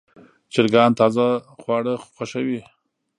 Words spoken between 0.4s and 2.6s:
چرګان تازه خواړه خوښوي.